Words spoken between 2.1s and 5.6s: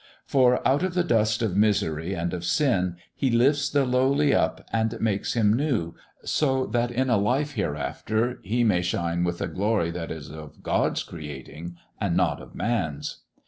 and of sin He lifts the lowly up and makes him